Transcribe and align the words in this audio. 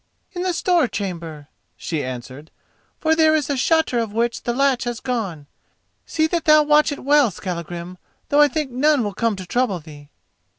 "In 0.31 0.41
the 0.41 0.51
store 0.51 0.87
chamber," 0.87 1.47
she 1.77 2.03
answered, 2.03 2.49
"for 2.99 3.15
there 3.15 3.35
is 3.35 3.51
a 3.51 3.55
shutter 3.55 3.99
of 3.99 4.11
which 4.11 4.41
the 4.41 4.51
latch 4.51 4.85
has 4.85 4.99
gone. 4.99 5.45
See 6.07 6.25
that 6.25 6.45
thou 6.45 6.63
watch 6.63 6.91
it 6.91 7.03
well, 7.03 7.29
Skallagrim; 7.29 7.99
though 8.29 8.41
I 8.41 8.47
think 8.47 8.71
none 8.71 9.03
will 9.03 9.13
come 9.13 9.35
to 9.35 9.45
trouble 9.45 9.79
thee." 9.79 10.09